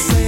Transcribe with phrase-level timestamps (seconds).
[0.00, 0.27] Oh,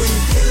[0.00, 0.49] We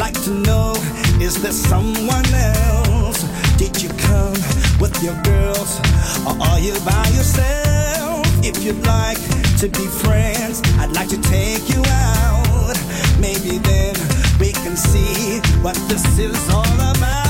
[0.00, 0.72] like to know
[1.20, 3.22] is there someone else?
[3.58, 4.32] Did you come
[4.80, 5.78] with your girls
[6.26, 8.26] or are you by yourself?
[8.42, 9.20] If you'd like
[9.58, 12.76] to be friends, I'd like to take you out.
[13.20, 13.94] Maybe then
[14.40, 17.29] we can see what this is all about.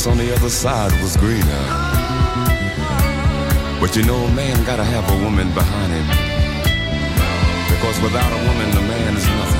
[0.00, 1.44] Grass on the other side was greener.
[3.80, 6.06] But you know, a man gotta have a woman behind him.
[7.70, 9.59] Because without a woman, the man is nothing.